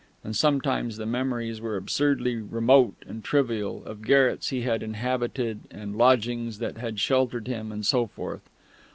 And 0.23 0.35
sometimes 0.35 0.97
the 0.97 1.05
memories 1.05 1.61
were 1.61 1.77
absurdly 1.77 2.37
remote 2.37 2.95
and 3.07 3.23
trivial, 3.23 3.85
of 3.85 4.01
garrets 4.01 4.49
he 4.49 4.61
had 4.61 4.81
inhabited 4.81 5.59
and 5.69 5.95
lodgings 5.95 6.57
that 6.57 6.79
had 6.79 6.99
sheltered 6.99 7.45
him, 7.47 7.71
and 7.71 7.85
so 7.85 8.07
forth. 8.07 8.41